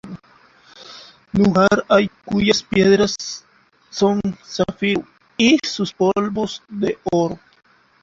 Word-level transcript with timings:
Lugar 1.31 1.85
hay 1.87 2.09
cuyas 2.25 2.63
piedras 2.63 3.45
son 3.91 4.19
zafiro, 4.43 5.03
Y 5.37 5.59
sus 5.61 5.93
polvos 5.93 6.63
de 6.69 6.97
oro. 7.11 7.37